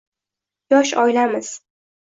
Yosh 0.75 0.95
oilamiz. 1.03 1.55